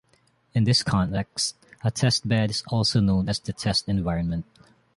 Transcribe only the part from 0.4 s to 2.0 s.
In this context, a